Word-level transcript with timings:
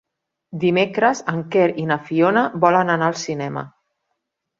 Dimecres 0.61 1.19
en 1.33 1.43
Quer 1.55 1.67
i 1.83 1.85
na 1.89 1.97
Fiona 2.07 2.43
volen 2.65 2.91
anar 2.95 3.11
al 3.11 3.19
cinema. 3.25 3.65